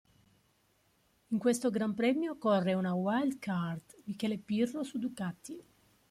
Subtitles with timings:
[1.27, 5.63] In questo Gran Premio corre una wildcard: Michele Pirro, su Ducati.